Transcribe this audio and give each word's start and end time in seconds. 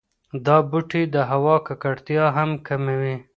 دا 0.45 0.57
بوټي 0.69 1.03
د 1.13 1.15
هوا 1.29 1.55
ککړتیا 1.67 2.25
هم 2.37 2.49
کموي. 2.67 3.15